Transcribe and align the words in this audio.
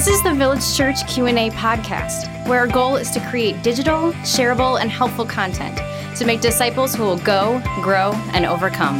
This 0.00 0.16
is 0.16 0.22
the 0.22 0.32
Village 0.32 0.74
Church 0.74 1.06
Q&A 1.08 1.50
podcast, 1.50 2.48
where 2.48 2.60
our 2.60 2.66
goal 2.66 2.96
is 2.96 3.10
to 3.10 3.20
create 3.28 3.62
digital, 3.62 4.12
shareable, 4.22 4.80
and 4.80 4.90
helpful 4.90 5.26
content 5.26 5.76
to 6.16 6.24
make 6.24 6.40
disciples 6.40 6.94
who 6.94 7.02
will 7.02 7.18
go, 7.18 7.60
grow, 7.82 8.12
and 8.32 8.46
overcome. 8.46 8.98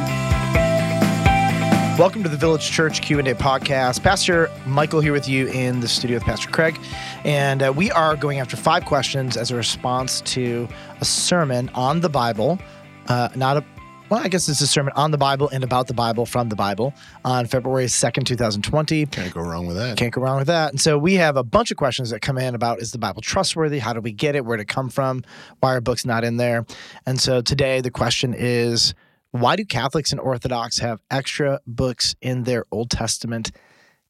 Welcome 1.98 2.22
to 2.22 2.28
the 2.28 2.36
Village 2.36 2.70
Church 2.70 3.00
Q&A 3.00 3.22
podcast. 3.34 4.02
Pastor 4.02 4.50
Michael 4.66 5.00
here 5.00 5.14
with 5.14 5.26
you 5.26 5.46
in 5.46 5.80
the 5.80 5.88
studio 5.88 6.18
with 6.18 6.24
Pastor 6.24 6.50
Craig, 6.50 6.78
and 7.24 7.62
uh, 7.62 7.72
we 7.74 7.90
are 7.92 8.14
going 8.14 8.38
after 8.38 8.58
five 8.58 8.84
questions 8.84 9.38
as 9.38 9.50
a 9.50 9.56
response 9.56 10.20
to 10.20 10.68
a 11.00 11.04
sermon 11.06 11.70
on 11.70 12.00
the 12.00 12.10
Bible, 12.10 12.58
uh, 13.06 13.30
not 13.34 13.56
a 13.56 13.64
well, 14.10 14.20
I 14.20 14.26
guess 14.26 14.48
it's 14.48 14.60
a 14.60 14.66
sermon 14.66 14.92
on 14.96 15.12
the 15.12 15.18
Bible 15.18 15.48
and 15.50 15.62
about 15.62 15.86
the 15.86 15.94
Bible 15.94 16.26
from 16.26 16.48
the 16.48 16.56
Bible 16.56 16.92
on 17.24 17.46
February 17.46 17.86
2nd, 17.86 18.26
2020. 18.26 19.06
Can't 19.06 19.32
go 19.32 19.40
wrong 19.40 19.68
with 19.68 19.76
that. 19.76 19.96
Can't 19.96 20.12
go 20.12 20.20
wrong 20.20 20.38
with 20.38 20.48
that. 20.48 20.72
And 20.72 20.80
so 20.80 20.98
we 20.98 21.14
have 21.14 21.36
a 21.36 21.44
bunch 21.44 21.70
of 21.70 21.76
questions 21.76 22.10
that 22.10 22.20
come 22.20 22.36
in 22.36 22.56
about 22.56 22.80
is 22.80 22.90
the 22.90 22.98
Bible 22.98 23.22
trustworthy? 23.22 23.78
How 23.78 23.92
do 23.92 24.00
we 24.00 24.10
get 24.10 24.34
it? 24.34 24.44
Where 24.44 24.56
did 24.56 24.64
it 24.64 24.68
come 24.68 24.88
from? 24.88 25.22
Why 25.60 25.74
are 25.74 25.80
books 25.80 26.04
not 26.04 26.24
in 26.24 26.38
there? 26.38 26.66
And 27.06 27.20
so 27.20 27.40
today 27.40 27.80
the 27.80 27.92
question 27.92 28.34
is 28.36 28.94
why 29.30 29.54
do 29.54 29.64
Catholics 29.64 30.10
and 30.10 30.20
Orthodox 30.20 30.80
have 30.80 31.00
extra 31.08 31.60
books 31.64 32.16
in 32.20 32.42
their 32.42 32.64
Old 32.72 32.90
Testament 32.90 33.52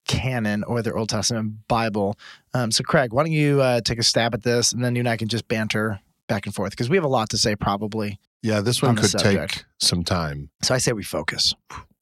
canon 0.08 0.64
or 0.64 0.80
their 0.80 0.96
Old 0.96 1.10
Testament 1.10 1.68
Bible? 1.68 2.18
Um, 2.54 2.70
so, 2.70 2.82
Craig, 2.82 3.12
why 3.12 3.24
don't 3.24 3.32
you 3.32 3.60
uh, 3.60 3.82
take 3.82 3.98
a 3.98 4.02
stab 4.02 4.32
at 4.32 4.44
this 4.44 4.72
and 4.72 4.82
then 4.82 4.96
you 4.96 5.00
and 5.00 5.08
I 5.10 5.18
can 5.18 5.28
just 5.28 5.46
banter 5.46 6.00
back 6.30 6.46
and 6.46 6.54
forth 6.54 6.70
because 6.70 6.88
we 6.88 6.96
have 6.96 7.04
a 7.04 7.08
lot 7.08 7.28
to 7.30 7.36
say 7.36 7.54
probably 7.56 8.18
Yeah, 8.42 8.60
this 8.60 8.80
one 8.80 8.90
on 8.90 8.96
could 8.96 9.10
take 9.18 9.64
some 9.78 10.02
time. 10.04 10.50
So 10.62 10.74
I 10.74 10.78
say 10.78 10.92
we 10.92 11.02
focus. 11.02 11.54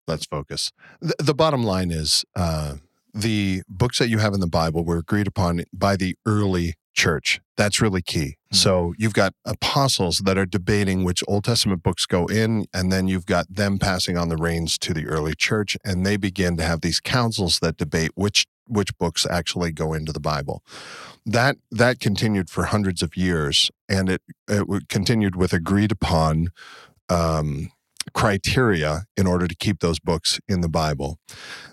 Let's 0.06 0.27
focus. 0.27 0.70
The, 1.00 1.14
the 1.19 1.34
bottom 1.34 1.62
line 1.64 1.91
is 1.91 2.25
uh, 2.36 2.75
the 3.12 3.62
books 3.69 3.98
that 3.98 4.08
you 4.08 4.19
have 4.19 4.34
in 4.34 4.41
the 4.41 4.47
Bible 4.47 4.84
were 4.84 4.98
agreed 4.98 5.27
upon 5.27 5.64
by 5.72 5.97
the 5.97 6.14
early 6.27 6.75
church. 6.94 7.41
That's 7.56 7.80
really 7.80 8.02
key. 8.02 8.36
Mhm. 8.52 8.56
So 8.56 8.94
you've 8.98 9.14
got 9.14 9.33
apostles 9.44 10.19
that 10.25 10.36
are 10.36 10.47
debating 10.47 11.05
which 11.05 11.22
Old 11.28 11.45
Testament 11.45 11.83
books 11.83 12.06
go 12.06 12.27
in, 12.27 12.67
and 12.74 12.92
then 12.92 13.08
you've 13.08 13.27
got 13.27 13.47
them 13.52 13.78
passing 13.78 14.17
on 14.17 14.28
the 14.28 14.36
reins 14.36 14.78
to 14.78 14.92
the 14.95 15.06
early 15.06 15.34
church, 15.34 15.77
and 15.84 16.05
they 16.05 16.17
begin 16.17 16.56
to 16.56 16.64
have 16.64 16.80
these 16.80 17.00
councils 17.00 17.61
that 17.61 17.77
debate 17.77 18.11
which 18.14 18.47
which 18.69 18.97
books 18.98 19.27
actually 19.28 19.72
go 19.72 19.92
into 19.92 20.12
the 20.12 20.20
Bible. 20.20 20.62
That 21.27 21.56
that 21.70 22.00
continued 22.00 22.50
for 22.50 22.64
hundreds 22.64 23.02
of 23.02 23.16
years, 23.16 23.70
and 23.88 24.08
it 24.08 24.22
it 24.48 24.88
continued 24.88 25.36
with 25.36 25.52
agreed 25.52 25.92
upon 25.92 26.48
um, 27.08 27.70
criteria 28.14 29.05
in 29.16 29.27
order 29.27 29.46
to 29.46 29.55
keep 29.55 29.80
those 29.80 29.98
books 29.98 30.41
in 30.48 30.61
the 30.61 30.69
Bible. 30.69 31.19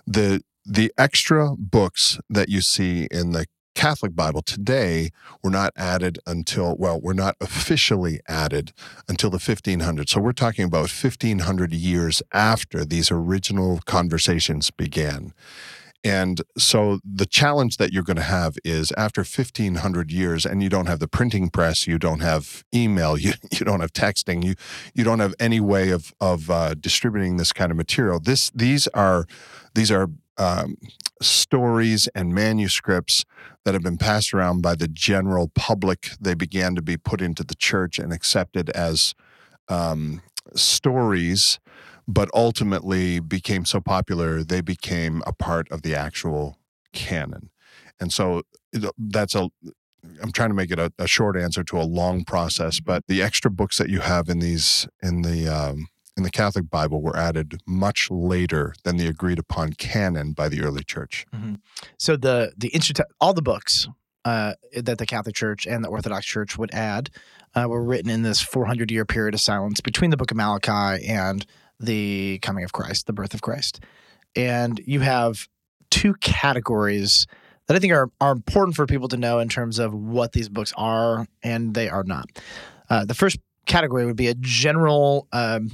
The 0.06 0.42
the 0.64 0.92
extra 0.98 1.54
books 1.56 2.18
that 2.28 2.48
you 2.48 2.60
see 2.60 3.06
in 3.10 3.32
the 3.32 3.46
Catholic 3.76 4.16
Bible 4.16 4.40
today 4.40 5.10
were 5.44 5.50
not 5.50 5.70
added 5.76 6.18
until 6.26 6.74
well, 6.78 7.00
were 7.00 7.14
not 7.14 7.36
officially 7.40 8.20
added 8.26 8.72
until 9.06 9.30
the 9.30 9.38
1500s. 9.38 10.08
So 10.08 10.20
we're 10.20 10.32
talking 10.32 10.64
about 10.64 10.90
1500 10.90 11.72
years 11.74 12.22
after 12.32 12.84
these 12.84 13.10
original 13.10 13.80
conversations 13.84 14.70
began. 14.70 15.34
And 16.06 16.42
so 16.56 17.00
the 17.04 17.26
challenge 17.26 17.78
that 17.78 17.92
you're 17.92 18.04
going 18.04 18.16
to 18.16 18.22
have 18.22 18.58
is 18.64 18.92
after 18.96 19.22
1500 19.22 20.12
years 20.12 20.46
and 20.46 20.62
you 20.62 20.68
don't 20.68 20.86
have 20.86 21.00
the 21.00 21.08
printing 21.08 21.50
press, 21.50 21.88
you 21.88 21.98
don't 21.98 22.20
have 22.20 22.64
email, 22.72 23.18
you, 23.18 23.32
you 23.50 23.66
don't 23.66 23.80
have 23.80 23.92
texting, 23.92 24.44
you 24.44 24.54
you 24.94 25.02
don't 25.02 25.18
have 25.18 25.34
any 25.40 25.58
way 25.58 25.90
of 25.90 26.14
of 26.20 26.48
uh, 26.48 26.74
distributing 26.74 27.38
this 27.38 27.52
kind 27.52 27.72
of 27.72 27.76
material. 27.76 28.20
This 28.20 28.50
these 28.54 28.86
are 28.88 29.26
these 29.74 29.90
are 29.90 30.08
um, 30.38 30.76
stories 31.20 32.06
and 32.14 32.32
manuscripts 32.32 33.24
that 33.64 33.74
have 33.74 33.82
been 33.82 33.98
passed 33.98 34.32
around 34.32 34.62
by 34.62 34.76
the 34.76 34.86
general 34.86 35.48
public. 35.56 36.10
They 36.20 36.34
began 36.34 36.76
to 36.76 36.82
be 36.82 36.96
put 36.96 37.20
into 37.20 37.42
the 37.42 37.56
church 37.56 37.98
and 37.98 38.12
accepted 38.12 38.70
as 38.70 39.12
um, 39.68 40.22
stories, 40.54 41.58
but 42.08 42.28
ultimately 42.32 43.20
became 43.20 43.64
so 43.64 43.80
popular 43.80 44.42
they 44.42 44.60
became 44.60 45.22
a 45.26 45.32
part 45.32 45.70
of 45.70 45.82
the 45.82 45.94
actual 45.94 46.58
canon. 46.92 47.50
And 48.00 48.12
so 48.12 48.42
that's 48.98 49.34
a 49.34 49.50
I'm 50.22 50.30
trying 50.30 50.50
to 50.50 50.54
make 50.54 50.70
it 50.70 50.78
a, 50.78 50.92
a 50.98 51.08
short 51.08 51.36
answer 51.36 51.64
to 51.64 51.80
a 51.80 51.82
long 51.82 52.24
process, 52.24 52.78
but 52.78 53.04
the 53.08 53.22
extra 53.22 53.50
books 53.50 53.78
that 53.78 53.88
you 53.88 54.00
have 54.00 54.28
in 54.28 54.38
these 54.38 54.86
in 55.02 55.22
the 55.22 55.48
um, 55.48 55.88
in 56.16 56.22
the 56.22 56.30
Catholic 56.30 56.70
Bible 56.70 57.02
were 57.02 57.16
added 57.16 57.60
much 57.66 58.08
later 58.10 58.74
than 58.84 58.96
the 58.96 59.06
agreed 59.06 59.38
upon 59.38 59.72
canon 59.72 60.32
by 60.32 60.48
the 60.48 60.62
early 60.62 60.84
church. 60.84 61.26
So 61.98 62.16
the 62.16 62.52
the 62.56 62.72
inter- 62.74 63.04
all 63.20 63.34
the 63.34 63.42
books 63.42 63.88
uh, 64.24 64.54
that 64.74 64.98
the 64.98 65.06
Catholic 65.06 65.34
Church 65.34 65.66
and 65.66 65.84
the 65.84 65.88
Orthodox 65.88 66.26
Church 66.26 66.58
would 66.58 66.72
add 66.72 67.10
uh, 67.54 67.66
were 67.68 67.82
written 67.82 68.10
in 68.10 68.22
this 68.22 68.40
400 68.40 68.90
year 68.90 69.04
period 69.04 69.34
of 69.34 69.40
silence 69.40 69.80
between 69.80 70.10
the 70.10 70.16
Book 70.16 70.30
of 70.30 70.36
Malachi 70.36 71.06
and 71.06 71.46
the 71.80 72.38
coming 72.42 72.64
of 72.64 72.72
Christ, 72.72 73.06
the 73.06 73.12
birth 73.12 73.34
of 73.34 73.42
Christ, 73.42 73.80
and 74.34 74.80
you 74.84 75.00
have 75.00 75.48
two 75.90 76.14
categories 76.14 77.26
that 77.66 77.76
I 77.76 77.80
think 77.80 77.92
are 77.92 78.10
are 78.20 78.32
important 78.32 78.76
for 78.76 78.86
people 78.86 79.08
to 79.08 79.16
know 79.16 79.38
in 79.38 79.48
terms 79.48 79.78
of 79.78 79.94
what 79.94 80.32
these 80.32 80.48
books 80.48 80.72
are 80.76 81.26
and 81.42 81.74
they 81.74 81.88
are 81.88 82.04
not. 82.04 82.30
Uh, 82.88 83.04
the 83.04 83.14
first 83.14 83.38
category 83.66 84.06
would 84.06 84.16
be 84.16 84.28
a 84.28 84.34
general. 84.34 85.28
Um, 85.32 85.72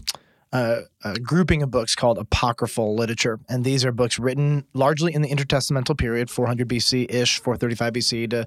uh, 0.55 0.83
grouping 1.23 1.63
of 1.63 1.71
books 1.71 1.95
called 1.95 2.19
apocryphal 2.19 2.95
literature, 2.95 3.41
and 3.49 3.65
these 3.65 3.87
are 3.87 3.91
books 3.91 4.19
written 4.19 4.67
largely 4.75 5.15
in 5.15 5.23
the 5.23 5.31
intertestamental 5.31 5.97
period, 5.97 6.29
400 6.29 6.69
BC 6.69 7.11
ish, 7.11 7.41
435 7.41 7.93
BC 7.95 8.31
to 8.31 8.47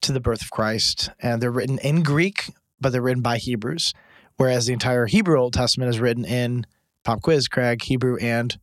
to 0.00 0.12
the 0.12 0.20
birth 0.20 0.40
of 0.40 0.50
Christ, 0.50 1.10
and 1.20 1.42
they're 1.42 1.50
written 1.50 1.78
in 1.80 2.02
Greek, 2.02 2.50
but 2.80 2.90
they're 2.90 3.02
written 3.02 3.22
by 3.22 3.36
Hebrews, 3.36 3.92
whereas 4.36 4.66
the 4.66 4.72
entire 4.72 5.06
Hebrew 5.06 5.38
Old 5.38 5.52
Testament 5.54 5.90
is 5.90 6.00
written 6.00 6.24
in 6.24 6.66
pop 7.04 7.22
quiz, 7.22 7.48
Craig, 7.48 7.82
Hebrew, 7.82 8.16
and 8.18 8.58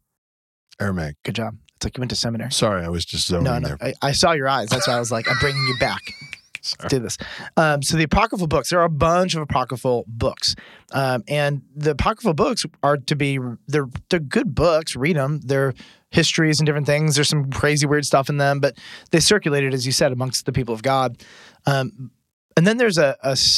Aramaic. 0.79 1.15
good 1.23 1.35
job. 1.35 1.55
It's 1.75 1.85
like 1.85 1.97
you 1.97 2.01
went 2.01 2.11
to 2.11 2.15
seminary. 2.15 2.51
Sorry, 2.51 2.83
I 2.83 2.89
was 2.89 3.05
just 3.05 3.27
zoning 3.27 3.43
No, 3.45 3.59
no, 3.59 3.67
there. 3.69 3.77
I, 3.81 3.93
I 4.01 4.11
saw 4.11 4.31
your 4.31 4.47
eyes. 4.47 4.69
That's 4.69 4.87
why 4.87 4.95
I 4.95 4.99
was 4.99 5.11
like, 5.11 5.29
I'm 5.29 5.37
bringing 5.37 5.63
you 5.67 5.75
back. 5.79 6.15
Sorry. 6.61 6.87
do 6.87 6.99
this. 6.99 7.17
Um, 7.57 7.81
so 7.83 7.97
the 7.97 8.03
apocryphal 8.03 8.47
books, 8.47 8.69
there 8.69 8.79
are 8.79 8.85
a 8.85 8.89
bunch 8.89 9.35
of 9.35 9.41
apocryphal 9.41 10.05
books, 10.07 10.55
um, 10.93 11.21
and 11.27 11.61
the 11.75 11.91
apocryphal 11.91 12.33
books 12.33 12.65
are 12.81 12.95
to 12.95 13.15
be 13.17 13.37
they're 13.67 13.89
they're 14.09 14.21
good 14.21 14.55
books. 14.55 14.95
Read 14.95 15.17
them. 15.17 15.41
They're 15.43 15.73
histories 16.09 16.61
and 16.61 16.65
different 16.65 16.87
things. 16.87 17.15
There's 17.15 17.27
some 17.27 17.51
crazy 17.51 17.85
weird 17.85 18.05
stuff 18.05 18.29
in 18.29 18.37
them, 18.37 18.61
but 18.61 18.77
they 19.11 19.19
circulated, 19.19 19.73
as 19.73 19.85
you 19.85 19.91
said, 19.91 20.13
amongst 20.13 20.45
the 20.45 20.53
people 20.53 20.73
of 20.73 20.83
God. 20.83 21.21
Um, 21.65 22.11
and 22.55 22.67
then 22.67 22.77
there's 22.77 22.97
a 22.97 23.15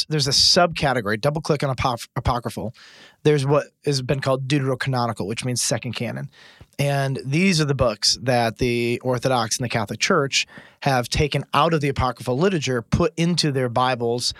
there's 0.08 0.26
a 0.26 0.30
subcategory. 0.30 1.20
Double 1.20 1.40
click 1.40 1.62
on 1.62 1.74
apoc- 1.74 2.08
apocryphal. 2.16 2.74
There's 3.22 3.46
what 3.46 3.66
has 3.84 4.02
been 4.02 4.20
called 4.20 4.48
deuterocanonical, 4.48 5.26
which 5.26 5.44
means 5.44 5.60
second 5.60 5.92
canon. 5.92 6.30
And 6.78 7.18
these 7.24 7.60
are 7.60 7.64
the 7.64 7.74
books 7.74 8.18
that 8.22 8.58
the 8.58 9.00
Orthodox 9.02 9.58
and 9.58 9.64
the 9.64 9.68
Catholic 9.68 9.98
Church 9.98 10.46
have 10.80 11.08
taken 11.08 11.44
out 11.54 11.72
of 11.72 11.80
the 11.80 11.88
apocryphal 11.88 12.38
literature, 12.38 12.82
put 12.82 13.12
into 13.16 13.50
their 13.50 13.68
Bibles. 13.68 14.34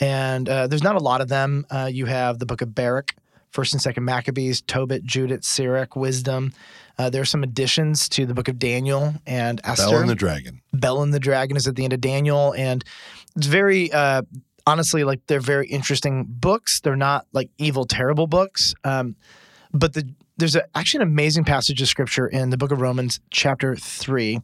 And 0.00 0.48
uh, 0.48 0.66
there's 0.66 0.82
not 0.82 0.96
a 0.96 1.00
lot 1.00 1.20
of 1.20 1.28
them. 1.28 1.66
Uh, 1.70 1.88
you 1.92 2.06
have 2.06 2.38
the 2.38 2.46
book 2.46 2.62
of 2.62 2.74
Baruch, 2.74 3.14
First 3.52 3.74
and 3.74 3.82
Second 3.82 4.04
Maccabees, 4.04 4.62
Tobit, 4.62 5.04
Judith, 5.04 5.44
Sirach, 5.44 5.94
Wisdom. 5.94 6.52
Uh, 6.98 7.10
there 7.10 7.22
are 7.22 7.26
some 7.26 7.42
additions 7.42 8.08
to 8.10 8.26
the 8.26 8.34
book 8.34 8.48
of 8.48 8.58
Daniel 8.58 9.14
and 9.26 9.60
Esther. 9.64 9.90
Bel 9.90 10.00
and 10.00 10.08
the 10.08 10.14
Dragon. 10.14 10.62
Bel 10.72 11.02
and 11.02 11.12
the 11.12 11.20
Dragon 11.20 11.56
is 11.56 11.66
at 11.66 11.76
the 11.76 11.84
end 11.84 11.92
of 11.92 12.00
Daniel, 12.00 12.54
and 12.56 12.84
it's 13.36 13.46
very 13.46 13.92
uh, 13.92 14.22
honestly 14.66 15.04
like 15.04 15.20
they're 15.26 15.40
very 15.40 15.66
interesting 15.68 16.24
books. 16.28 16.80
They're 16.80 16.96
not 16.96 17.26
like 17.32 17.50
evil, 17.58 17.84
terrible 17.84 18.26
books. 18.26 18.74
Um, 18.84 19.16
but 19.72 19.94
the 19.94 20.08
there's 20.38 20.56
a, 20.56 20.64
actually 20.74 21.02
an 21.02 21.08
amazing 21.08 21.44
passage 21.44 21.80
of 21.82 21.88
scripture 21.88 22.26
in 22.26 22.50
the 22.50 22.56
book 22.56 22.72
of 22.72 22.80
Romans, 22.80 23.20
chapter 23.30 23.76
three. 23.76 24.40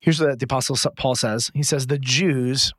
Here's 0.00 0.20
what 0.20 0.38
the 0.38 0.44
apostle 0.44 0.76
Paul 0.96 1.14
says. 1.14 1.50
He 1.54 1.62
says 1.62 1.86
the 1.86 1.98
Jews 1.98 2.74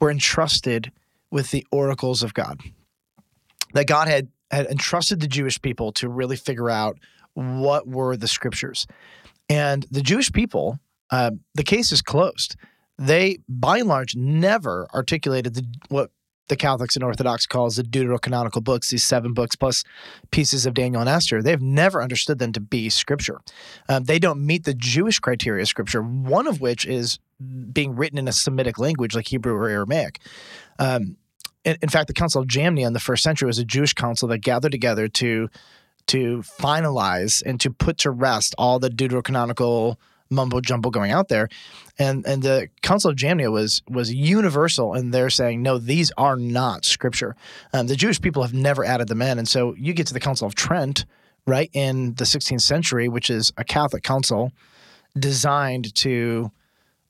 were 0.00 0.10
entrusted 0.10 0.90
with 1.30 1.50
the 1.50 1.66
oracles 1.70 2.22
of 2.22 2.34
God. 2.34 2.60
That 3.74 3.86
God 3.86 4.08
had 4.08 4.28
had 4.52 4.66
entrusted 4.66 5.20
the 5.20 5.28
Jewish 5.28 5.60
people 5.60 5.92
to 5.92 6.08
really 6.08 6.36
figure 6.36 6.70
out 6.70 6.98
what 7.34 7.88
were 7.88 8.16
the 8.16 8.28
scriptures, 8.28 8.86
and 9.48 9.86
the 9.90 10.02
Jewish 10.02 10.30
people 10.30 10.78
uh, 11.12 11.30
the 11.54 11.62
case 11.62 11.92
is 11.92 12.02
closed. 12.02 12.56
They, 12.98 13.38
by 13.48 13.78
and 13.78 13.88
large, 13.88 14.16
never 14.16 14.88
articulated 14.94 15.54
the, 15.54 15.64
what 15.88 16.10
the 16.48 16.56
Catholics 16.56 16.96
and 16.96 17.04
Orthodox 17.04 17.46
calls 17.46 17.76
the 17.76 17.82
deuterocanonical 17.82 18.64
books, 18.64 18.90
these 18.90 19.04
seven 19.04 19.32
books 19.32 19.54
plus 19.54 19.84
pieces 20.30 20.66
of 20.66 20.74
Daniel 20.74 21.00
and 21.00 21.08
Esther. 21.08 21.42
They've 21.42 21.60
never 21.60 22.02
understood 22.02 22.38
them 22.38 22.52
to 22.52 22.60
be 22.60 22.88
scripture. 22.88 23.40
Um, 23.88 24.04
they 24.04 24.18
don't 24.18 24.44
meet 24.44 24.64
the 24.64 24.74
Jewish 24.74 25.20
criteria 25.20 25.62
of 25.62 25.68
scripture, 25.68 26.02
one 26.02 26.46
of 26.46 26.60
which 26.60 26.86
is 26.86 27.18
being 27.72 27.94
written 27.94 28.18
in 28.18 28.28
a 28.28 28.32
Semitic 28.32 28.78
language 28.78 29.14
like 29.14 29.28
Hebrew 29.28 29.54
or 29.54 29.68
Aramaic. 29.68 30.20
Um, 30.78 31.16
in, 31.64 31.76
in 31.82 31.88
fact, 31.88 32.08
the 32.08 32.14
Council 32.14 32.42
of 32.42 32.48
Jamnia 32.48 32.86
in 32.86 32.92
the 32.92 33.00
first 33.00 33.22
century 33.22 33.46
was 33.46 33.58
a 33.58 33.64
Jewish 33.64 33.92
council 33.92 34.28
that 34.28 34.38
gathered 34.38 34.72
together 34.72 35.08
to 35.08 35.48
to 36.08 36.38
finalize 36.38 37.42
and 37.46 37.60
to 37.60 37.70
put 37.70 37.98
to 37.98 38.10
rest 38.10 38.56
all 38.58 38.80
the 38.80 38.90
deuterocanonical 38.90 39.96
mumbo 40.30 40.60
jumbo 40.60 40.90
going 40.90 41.12
out 41.12 41.28
there, 41.28 41.48
and 41.98 42.26
and 42.26 42.42
the 42.42 42.68
Council 42.82 43.10
of 43.10 43.16
Jamnia 43.16 43.52
was 43.52 43.82
was 43.88 44.12
universal, 44.12 44.94
and 44.94 45.12
they're 45.12 45.30
saying 45.30 45.62
no, 45.62 45.78
these 45.78 46.10
are 46.16 46.36
not 46.36 46.84
scripture. 46.84 47.36
Um, 47.72 47.86
the 47.86 47.96
Jewish 47.96 48.20
people 48.20 48.42
have 48.42 48.54
never 48.54 48.84
added 48.84 49.08
them 49.08 49.22
in, 49.22 49.38
and 49.38 49.48
so 49.48 49.74
you 49.76 49.92
get 49.92 50.06
to 50.08 50.14
the 50.14 50.20
Council 50.20 50.46
of 50.46 50.54
Trent, 50.54 51.04
right 51.46 51.70
in 51.72 52.14
the 52.14 52.24
16th 52.24 52.62
century, 52.62 53.08
which 53.08 53.30
is 53.30 53.52
a 53.56 53.64
Catholic 53.64 54.02
council 54.02 54.52
designed 55.18 55.94
to 55.94 56.50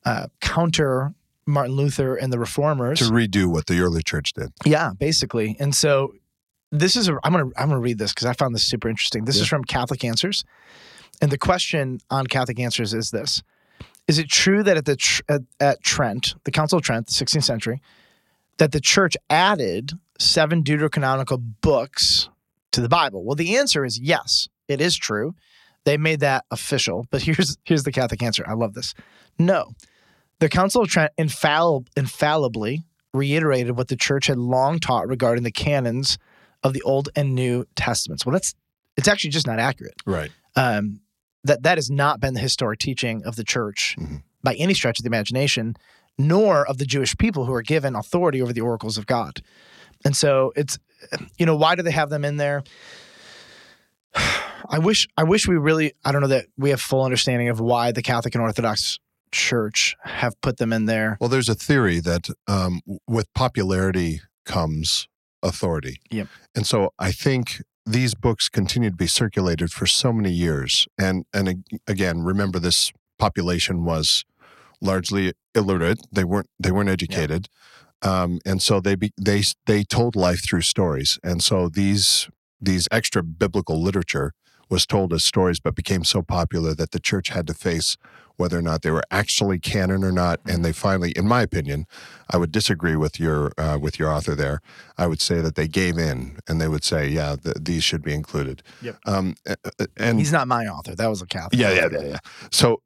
uh, 0.04 0.26
counter 0.40 1.14
Martin 1.46 1.74
Luther 1.74 2.14
and 2.16 2.32
the 2.32 2.38
reformers 2.38 2.98
to 3.00 3.04
redo 3.06 3.46
what 3.46 3.66
the 3.66 3.80
early 3.80 4.02
church 4.02 4.32
did. 4.32 4.52
Yeah, 4.64 4.90
basically. 4.98 5.56
And 5.58 5.74
so 5.74 6.14
this 6.70 6.96
is 6.96 7.08
a 7.08 7.18
I'm 7.24 7.32
gonna 7.32 7.50
I'm 7.56 7.68
gonna 7.68 7.80
read 7.80 7.98
this 7.98 8.12
because 8.12 8.26
I 8.26 8.32
found 8.32 8.54
this 8.54 8.64
super 8.64 8.88
interesting. 8.88 9.24
This 9.24 9.36
Yeah. 9.36 9.42
is 9.42 9.48
from 9.48 9.64
Catholic 9.64 10.04
Answers, 10.04 10.44
and 11.20 11.30
the 11.30 11.38
question 11.38 12.00
on 12.10 12.26
Catholic 12.26 12.58
Answers 12.60 12.94
is 12.94 13.10
this: 13.10 13.42
Is 14.08 14.18
it 14.18 14.28
true 14.28 14.62
that 14.62 14.76
at 14.76 14.84
the 14.84 14.96
tr- 14.96 15.22
at, 15.28 15.42
at 15.60 15.82
Trent, 15.82 16.34
the 16.44 16.50
Council 16.50 16.78
of 16.78 16.84
Trent, 16.84 17.06
the 17.08 17.12
16th 17.12 17.44
century, 17.44 17.80
that 18.58 18.72
the 18.72 18.80
Church 18.80 19.16
added 19.28 19.92
seven 20.18 20.62
deuterocanonical 20.62 21.42
books 21.60 22.28
to 22.70 22.80
the 22.80 22.88
Bible? 22.88 23.24
Well, 23.24 23.34
the 23.36 23.56
answer 23.56 23.84
is 23.84 23.98
yes. 24.00 24.48
It 24.68 24.80
is 24.80 24.96
true. 24.96 25.34
They 25.84 25.96
made 25.96 26.20
that 26.20 26.44
official. 26.50 27.06
But 27.10 27.22
here's 27.22 27.58
here's 27.64 27.82
the 27.82 27.92
Catholic 27.92 28.22
answer. 28.22 28.44
I 28.48 28.52
love 28.54 28.74
this. 28.74 28.94
No, 29.38 29.72
the 30.38 30.48
Council 30.48 30.82
of 30.82 30.88
Trent 30.88 31.12
infall- 31.18 31.86
infallibly 31.96 32.82
reiterated 33.14 33.76
what 33.76 33.88
the 33.88 33.96
church 33.96 34.26
had 34.26 34.38
long 34.38 34.78
taught 34.78 35.06
regarding 35.08 35.44
the 35.44 35.50
canons 35.52 36.18
of 36.62 36.72
the 36.72 36.82
Old 36.82 37.08
and 37.14 37.34
New 37.34 37.64
Testaments. 37.76 38.24
Well, 38.24 38.32
that's 38.32 38.54
it's 38.96 39.08
actually 39.08 39.30
just 39.30 39.46
not 39.46 39.58
accurate. 39.58 39.94
Right. 40.06 40.30
Um, 40.56 41.00
that 41.44 41.62
that 41.62 41.78
has 41.78 41.90
not 41.90 42.20
been 42.20 42.34
the 42.34 42.40
historic 42.40 42.78
teaching 42.78 43.24
of 43.24 43.36
the 43.36 43.44
church 43.44 43.96
Mhm. 43.98 44.22
by 44.42 44.54
any 44.54 44.74
stretch 44.74 44.98
of 44.98 45.02
the 45.02 45.08
imagination, 45.08 45.76
nor 46.18 46.66
of 46.66 46.78
the 46.78 46.84
Jewish 46.86 47.16
people 47.16 47.46
who 47.46 47.52
are 47.52 47.62
given 47.62 47.94
authority 47.96 48.40
over 48.42 48.52
the 48.52 48.60
oracles 48.60 48.96
of 48.98 49.06
God. 49.06 49.40
And 50.04 50.16
so 50.16 50.52
it's 50.56 50.78
you 51.38 51.46
know 51.46 51.56
why 51.56 51.74
do 51.74 51.82
they 51.82 51.90
have 51.90 52.10
them 52.10 52.24
in 52.24 52.36
there? 52.36 52.62
I 54.68 54.78
wish 54.78 55.08
I 55.16 55.24
wish 55.24 55.48
we 55.48 55.56
really 55.56 55.92
I 56.04 56.12
don't 56.12 56.20
know 56.20 56.28
that 56.28 56.46
we 56.56 56.70
have 56.70 56.80
full 56.80 57.02
understanding 57.04 57.48
of 57.48 57.60
why 57.60 57.92
the 57.92 58.02
Catholic 58.02 58.34
and 58.34 58.42
Orthodox 58.42 58.98
Church 59.32 59.96
have 60.04 60.40
put 60.40 60.58
them 60.58 60.72
in 60.72 60.86
there. 60.86 61.16
Well, 61.20 61.30
there's 61.30 61.48
a 61.48 61.54
theory 61.54 62.00
that 62.00 62.28
um, 62.46 62.80
with 63.08 63.32
popularity 63.34 64.20
comes 64.44 65.08
authority. 65.42 66.00
Yep. 66.10 66.28
And 66.54 66.66
so 66.66 66.92
I 66.98 67.12
think 67.12 67.62
these 67.84 68.14
books 68.14 68.48
continue 68.48 68.90
to 68.90 68.96
be 68.96 69.06
circulated 69.06 69.72
for 69.72 69.86
so 69.86 70.12
many 70.12 70.30
years. 70.30 70.86
And 70.98 71.24
and 71.32 71.64
again, 71.86 72.22
remember 72.22 72.58
this 72.58 72.92
population 73.18 73.84
was 73.84 74.24
largely 74.80 75.32
illiterate. 75.54 76.00
They 76.12 76.24
weren't 76.24 76.48
they 76.60 76.70
weren't 76.70 76.90
educated. 76.90 77.48
Um, 78.02 78.40
and 78.44 78.60
so 78.60 78.80
they 78.80 78.96
be, 78.96 79.12
they 79.20 79.42
they 79.66 79.84
told 79.84 80.16
life 80.16 80.44
through 80.44 80.62
stories. 80.62 81.18
And 81.22 81.42
so 81.42 81.68
these 81.68 82.28
these 82.60 82.86
extra 82.90 83.22
biblical 83.22 83.82
literature 83.82 84.32
was 84.72 84.86
told 84.86 85.12
as 85.12 85.22
stories, 85.24 85.60
but 85.60 85.74
became 85.74 86.02
so 86.02 86.22
popular 86.22 86.74
that 86.74 86.90
the 86.92 86.98
church 86.98 87.28
had 87.28 87.46
to 87.46 87.54
face 87.54 87.96
whether 88.36 88.58
or 88.58 88.62
not 88.62 88.80
they 88.80 88.90
were 88.90 89.02
actually 89.10 89.58
canon 89.58 90.02
or 90.02 90.10
not. 90.10 90.40
And 90.46 90.64
they 90.64 90.72
finally, 90.72 91.10
in 91.12 91.28
my 91.28 91.42
opinion, 91.42 91.86
I 92.30 92.38
would 92.38 92.50
disagree 92.50 92.96
with 92.96 93.20
your 93.20 93.52
uh, 93.58 93.78
with 93.78 93.98
your 93.98 94.10
author 94.10 94.34
there. 94.34 94.62
I 94.96 95.06
would 95.06 95.20
say 95.20 95.42
that 95.42 95.54
they 95.54 95.68
gave 95.68 95.98
in 95.98 96.38
and 96.48 96.58
they 96.58 96.68
would 96.68 96.84
say, 96.84 97.06
yeah, 97.08 97.36
th- 97.36 97.56
these 97.60 97.84
should 97.84 98.02
be 98.02 98.14
included. 98.14 98.62
Yep. 98.80 98.96
Um, 99.06 99.34
a- 99.46 99.56
a- 99.78 99.86
and 99.98 100.18
He's 100.18 100.32
not 100.32 100.48
my 100.48 100.66
author. 100.66 100.94
That 100.96 101.08
was 101.08 101.20
a 101.20 101.26
Catholic. 101.26 101.60
yeah, 101.60 101.72
yeah, 101.72 101.88
yeah, 101.92 102.00
yeah. 102.12 102.18
So, 102.50 102.68
a- 102.72 102.74
a- 102.74 102.78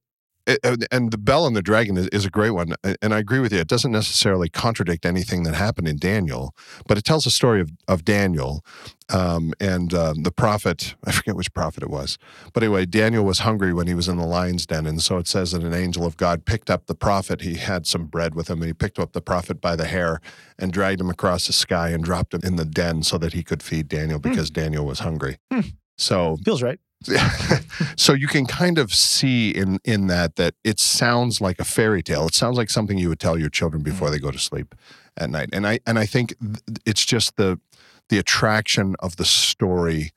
and 0.46 1.10
the 1.10 1.18
Bel 1.18 1.46
and 1.46 1.56
the 1.56 1.62
Dragon 1.62 1.96
is, 1.96 2.08
is 2.08 2.24
a 2.24 2.30
great 2.30 2.50
one, 2.50 2.74
and 3.02 3.12
I 3.12 3.18
agree 3.18 3.40
with 3.40 3.52
you. 3.52 3.58
It 3.58 3.68
doesn't 3.68 3.92
necessarily 3.92 4.48
contradict 4.48 5.04
anything 5.04 5.42
that 5.42 5.54
happened 5.54 5.88
in 5.88 5.96
Daniel, 5.96 6.54
but 6.86 6.96
it 6.96 7.04
tells 7.04 7.26
a 7.26 7.30
story 7.30 7.60
of 7.60 7.72
of 7.88 8.04
Daniel 8.04 8.64
um, 9.12 9.52
and 9.60 9.92
um, 9.92 10.22
the 10.22 10.30
prophet. 10.30 10.94
I 11.04 11.12
forget 11.12 11.34
which 11.34 11.52
prophet 11.52 11.82
it 11.82 11.90
was, 11.90 12.18
but 12.52 12.62
anyway, 12.62 12.86
Daniel 12.86 13.24
was 13.24 13.40
hungry 13.40 13.72
when 13.72 13.86
he 13.86 13.94
was 13.94 14.08
in 14.08 14.16
the 14.16 14.26
lion's 14.26 14.66
den, 14.66 14.86
and 14.86 15.02
so 15.02 15.18
it 15.18 15.26
says 15.26 15.52
that 15.52 15.62
an 15.62 15.74
angel 15.74 16.06
of 16.06 16.16
God 16.16 16.44
picked 16.44 16.70
up 16.70 16.86
the 16.86 16.94
prophet. 16.94 17.40
He 17.40 17.54
had 17.54 17.86
some 17.86 18.06
bread 18.06 18.34
with 18.34 18.48
him, 18.48 18.60
and 18.60 18.66
he 18.66 18.74
picked 18.74 18.98
up 18.98 19.12
the 19.12 19.22
prophet 19.22 19.60
by 19.60 19.76
the 19.76 19.86
hair 19.86 20.20
and 20.58 20.72
dragged 20.72 21.00
him 21.00 21.10
across 21.10 21.46
the 21.46 21.52
sky 21.52 21.90
and 21.90 22.04
dropped 22.04 22.34
him 22.34 22.40
in 22.44 22.56
the 22.56 22.64
den 22.64 23.02
so 23.02 23.18
that 23.18 23.32
he 23.32 23.42
could 23.42 23.62
feed 23.62 23.88
Daniel 23.88 24.18
because 24.18 24.50
Daniel 24.50 24.86
was 24.86 25.00
hungry. 25.00 25.38
Hmm. 25.52 25.60
So 25.98 26.36
Feels 26.44 26.62
right. 26.62 26.78
so 27.96 28.12
you 28.12 28.26
can 28.26 28.46
kind 28.46 28.78
of 28.78 28.92
see 28.92 29.50
in 29.50 29.78
in 29.84 30.06
that 30.06 30.36
that 30.36 30.54
it 30.64 30.80
sounds 30.80 31.40
like 31.40 31.58
a 31.60 31.64
fairy 31.64 32.02
tale. 32.02 32.26
It 32.26 32.34
sounds 32.34 32.56
like 32.56 32.70
something 32.70 32.98
you 32.98 33.08
would 33.08 33.20
tell 33.20 33.38
your 33.38 33.50
children 33.50 33.82
before 33.82 34.10
they 34.10 34.18
go 34.18 34.30
to 34.30 34.38
sleep 34.38 34.74
at 35.16 35.30
night. 35.30 35.50
And 35.52 35.66
I 35.66 35.80
and 35.86 35.98
I 35.98 36.06
think 36.06 36.34
th- 36.40 36.78
it's 36.84 37.04
just 37.04 37.36
the 37.36 37.60
the 38.08 38.18
attraction 38.18 38.94
of 39.00 39.16
the 39.16 39.24
story 39.24 40.12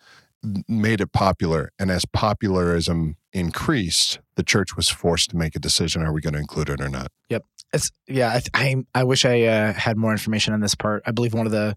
made 0.68 1.02
it 1.02 1.12
popular. 1.12 1.72
And 1.78 1.92
as 1.92 2.06
popularism 2.06 3.18
increased, 3.34 4.20
the 4.36 4.44
church 4.44 4.76
was 4.76 4.90
forced 4.90 5.32
to 5.32 5.38
make 5.38 5.56
a 5.56 5.60
decision: 5.60 6.02
Are 6.04 6.14
we 6.14 6.22
going 6.22 6.34
to 6.34 6.40
include 6.40 6.70
it 6.70 6.82
or 6.82 6.90
not? 6.90 7.12
Yep. 7.30 7.46
It's 7.74 7.92
yeah. 8.08 8.30
I 8.30 8.42
I, 8.54 8.76
I 8.96 9.04
wish 9.04 9.26
I 9.26 9.44
uh, 9.44 9.74
had 9.74 9.98
more 9.98 10.12
information 10.12 10.54
on 10.54 10.62
this 10.62 10.76
part. 10.76 11.04
I 11.06 11.12
believe 11.12 11.34
one 11.34 11.46
of 11.46 11.52
the 11.52 11.76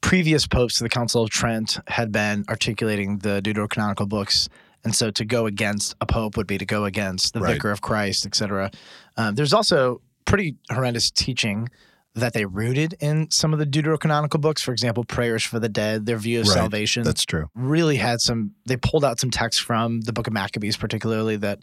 previous 0.00 0.46
popes 0.46 0.76
to 0.78 0.82
the 0.84 0.88
Council 0.88 1.22
of 1.22 1.30
Trent 1.30 1.78
had 1.86 2.10
been 2.12 2.44
articulating 2.48 3.18
the 3.18 3.40
deuterocanonical 3.42 4.08
books, 4.08 4.48
and 4.84 4.94
so 4.94 5.10
to 5.10 5.24
go 5.24 5.46
against 5.46 5.94
a 6.00 6.06
pope 6.06 6.36
would 6.36 6.46
be 6.46 6.58
to 6.58 6.64
go 6.64 6.84
against 6.84 7.34
the 7.34 7.40
Right. 7.40 7.54
Vicar 7.54 7.70
of 7.70 7.80
Christ, 7.80 8.24
etc. 8.26 8.70
Um, 9.16 9.34
there's 9.34 9.52
also 9.52 10.00
pretty 10.24 10.56
horrendous 10.72 11.10
teaching 11.10 11.68
that 12.14 12.32
they 12.32 12.44
rooted 12.44 12.94
in 13.00 13.30
some 13.30 13.52
of 13.52 13.58
the 13.60 13.66
deuterocanonical 13.66 14.40
books. 14.40 14.62
For 14.62 14.72
example, 14.72 15.04
prayers 15.04 15.44
for 15.44 15.60
the 15.60 15.68
dead, 15.68 16.06
their 16.06 16.16
view 16.18 16.40
of 16.40 16.46
Right. 16.48 16.54
salvation. 16.54 17.04
That's 17.04 17.24
true. 17.24 17.48
really 17.54 17.96
had 17.96 18.20
some 18.20 18.52
they 18.66 18.76
pulled 18.76 19.04
out 19.04 19.20
some 19.20 19.30
texts 19.30 19.62
from 19.62 20.00
the 20.00 20.12
book 20.12 20.26
of 20.26 20.32
maccabees 20.32 20.76
particularly 20.76 21.36
that 21.36 21.60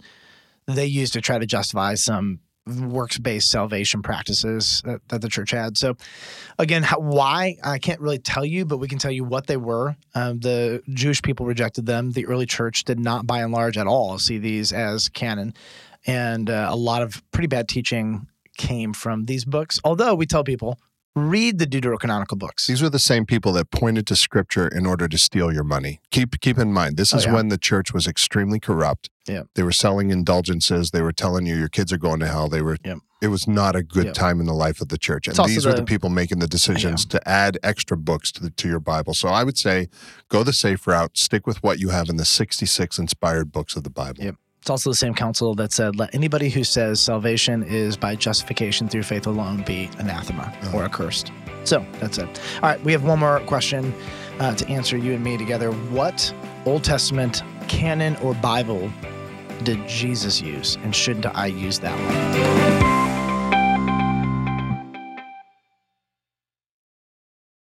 they 0.68 0.86
used 0.86 1.14
to 1.14 1.22
try 1.22 1.38
to 1.40 1.46
justify 1.46 1.96
some 1.96 2.40
works-based 2.68 3.50
salvation 3.50 4.02
practices 4.02 4.82
that, 4.86 5.02
that 5.10 5.22
the 5.22 5.30
church 5.30 5.52
had. 5.52 5.78
So 5.78 5.96
again 6.60 6.84
how, 6.84 7.00
why 7.00 7.58
i 7.64 7.78
can't 7.78 8.02
really 8.02 8.18
tell 8.18 8.44
you 8.44 8.66
but 8.66 8.78
we 8.78 8.88
can 8.88 9.00
tell 9.00 9.12
you 9.12 9.24
what 9.24 9.48
they 9.48 9.58
were. 9.58 9.96
Um, 10.16 10.40
the 10.40 10.82
jewish 10.90 11.22
people 11.22 11.46
rejected 11.46 11.86
them. 11.86 12.12
The 12.12 12.26
early 12.26 12.46
church 12.46 12.84
did 12.84 13.00
not 13.00 13.26
by 13.26 13.42
and 13.42 13.52
large 13.52 13.78
at 13.78 13.88
all 13.88 14.18
see 14.20 14.38
these 14.38 14.72
as 14.72 15.10
canon. 15.10 15.54
And 16.06 16.50
uh, 16.50 16.68
a 16.70 16.76
lot 16.76 17.02
of 17.02 17.22
pretty 17.32 17.48
bad 17.48 17.68
teaching 17.68 18.28
came 18.58 18.94
from 18.94 19.26
these 19.26 19.46
books 19.46 19.80
although 19.84 20.16
we 20.16 20.26
tell 20.26 20.44
people 20.44 20.80
read 21.18 21.58
the 21.60 21.66
deuterocanonical 21.68 22.38
books 22.38 22.68
These 22.68 22.82
were 22.82 22.90
the 22.90 23.00
same 23.00 23.26
people 23.26 23.52
that 23.54 23.72
pointed 23.72 24.06
to 24.08 24.16
scripture 24.16 24.68
in 24.68 24.86
order 24.86 25.08
to 25.08 25.18
steal 25.18 25.52
your 25.52 25.64
money. 25.64 26.00
Keep 26.12 26.40
keep 26.42 26.58
in 26.58 26.72
mind, 26.72 26.98
this 26.98 27.14
Oh, 27.14 27.18
is 27.18 27.26
yeah. 27.26 27.34
when 27.34 27.50
the 27.50 27.58
church 27.58 27.94
was 27.94 28.08
extremely 28.08 28.60
corrupt. 28.60 29.10
Yeah. 29.28 29.44
They 29.56 29.64
were 29.64 29.72
selling 29.74 30.12
indulgences. 30.12 30.92
They 30.92 31.02
were 31.02 31.12
telling 31.12 31.46
you 31.46 31.56
your 31.56 31.68
kids 31.70 31.92
are 31.92 31.98
going 31.98 32.20
to 32.22 32.28
hell. 32.28 32.48
They 32.48 32.62
were 32.62 32.78
Yep. 32.86 33.00
it 33.22 33.28
was 33.28 33.48
not 33.48 33.76
a 33.76 33.84
good 33.84 34.06
Yep. 34.06 34.14
time 34.14 34.40
in 34.40 34.46
the 34.46 34.54
life 34.54 34.80
of 34.80 34.90
the 34.90 34.98
church. 34.98 35.28
And 35.28 35.36
these 35.50 35.66
were 35.66 35.72
the 35.72 35.78
the- 35.78 35.84
people 35.84 36.10
making 36.10 36.40
the 36.40 36.48
decisions 36.48 37.04
to 37.06 37.28
add 37.28 37.58
extra 37.64 37.98
books 37.98 38.32
to 38.34 38.42
the, 38.44 38.52
to 38.52 38.68
your 38.68 38.80
Bible. 38.80 39.14
So 39.14 39.28
I 39.30 39.44
would 39.44 39.58
say 39.58 39.88
go 40.30 40.44
the 40.44 40.54
safe 40.54 40.86
route, 40.88 41.18
stick 41.18 41.46
with 41.48 41.62
what 41.64 41.80
you 41.80 41.90
have 41.90 42.10
in 42.10 42.18
the 42.18 42.26
66 42.26 42.98
inspired 43.00 43.52
books 43.52 43.76
of 43.76 43.84
the 43.84 43.90
Bible. 43.90 44.24
Yep. 44.24 44.36
It's 44.62 44.70
also 44.70 44.90
the 44.90 44.96
same 44.96 45.14
council 45.14 45.56
that 45.56 45.72
said, 45.72 45.96
let 45.96 46.14
anybody 46.14 46.50
who 46.50 46.64
says 46.64 47.00
salvation 47.00 47.64
is 47.64 47.96
by 47.96 48.16
justification 48.16 48.90
through 48.90 49.04
faith 49.04 49.28
alone 49.28 49.64
be 49.66 49.90
anathema 49.98 50.54
or 50.74 50.84
accursed. 50.84 51.32
So 51.64 51.86
that's 52.00 52.18
it. 52.18 52.28
All 52.56 52.70
right, 52.70 52.84
we 52.84 52.92
have 52.92 53.04
one 53.04 53.20
more 53.20 53.40
question 53.42 53.94
uh, 54.40 54.56
to 54.56 54.68
answer 54.68 54.98
you 54.98 55.14
and 55.14 55.24
me 55.24 55.38
together. 55.38 55.72
What 55.72 56.34
Old 56.66 56.84
Testament 56.84 57.44
canon 57.68 58.16
or 58.18 58.34
Bible 58.36 58.92
did 59.64 59.88
Jesus 59.88 60.42
use, 60.42 60.78
and 60.84 60.96
shouldn't 60.96 61.26
I 61.26 61.48
use 61.48 61.80
that 61.80 61.98
one? 61.98 62.77